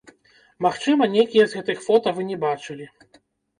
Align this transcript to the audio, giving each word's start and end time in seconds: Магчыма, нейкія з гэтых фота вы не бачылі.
Магчыма, 0.65 1.09
нейкія 1.17 1.45
з 1.47 1.53
гэтых 1.59 1.85
фота 1.89 2.17
вы 2.19 2.27
не 2.33 2.41
бачылі. 2.47 2.91